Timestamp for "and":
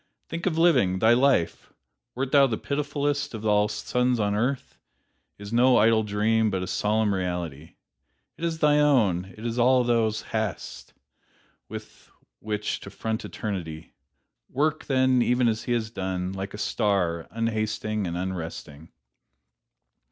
18.07-18.17